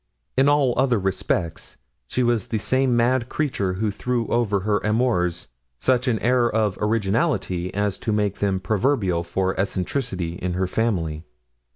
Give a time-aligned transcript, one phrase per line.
[0.35, 5.47] In all other respects she was the same mad creature who threw over her amours
[5.77, 11.23] such an air of originality as to make them proverbial for eccentricity in her family.